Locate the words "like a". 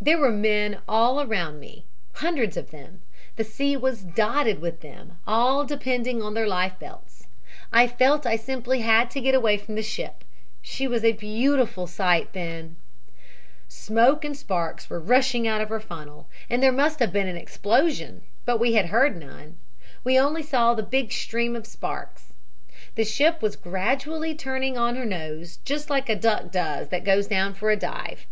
25.90-26.14